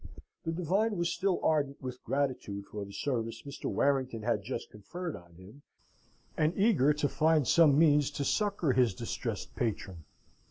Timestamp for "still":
1.13-1.39